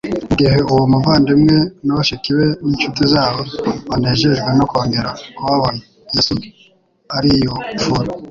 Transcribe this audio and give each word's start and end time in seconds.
Mu 0.27 0.33
gihe 0.39 0.57
uwo 0.71 0.83
muvandimwe 0.91 1.55
na 1.85 1.91
bashiki 1.97 2.29
be 2.37 2.47
n'incuti 2.63 3.01
zabo 3.13 3.41
banejejwe 3.89 4.49
no 4.57 4.65
kongera 4.71 5.09
kubonana, 5.35 5.79
Yesu 6.13 6.33
ariyufura. 7.17 8.07